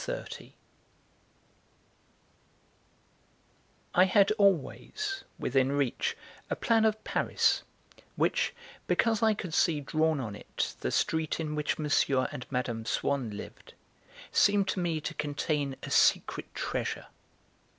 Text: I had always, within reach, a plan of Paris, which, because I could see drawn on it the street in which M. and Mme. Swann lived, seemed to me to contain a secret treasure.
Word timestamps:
I 3.93 4.05
had 4.05 4.31
always, 4.31 5.23
within 5.37 5.73
reach, 5.73 6.17
a 6.49 6.55
plan 6.55 6.85
of 6.85 7.03
Paris, 7.03 7.61
which, 8.15 8.55
because 8.87 9.21
I 9.21 9.35
could 9.35 9.53
see 9.53 9.79
drawn 9.79 10.19
on 10.19 10.35
it 10.35 10.73
the 10.79 10.89
street 10.89 11.39
in 11.39 11.53
which 11.53 11.79
M. 11.79 11.87
and 12.31 12.47
Mme. 12.51 12.85
Swann 12.85 13.37
lived, 13.37 13.75
seemed 14.31 14.67
to 14.69 14.79
me 14.79 15.01
to 15.01 15.13
contain 15.13 15.75
a 15.83 15.91
secret 15.91 16.45
treasure. 16.55 17.05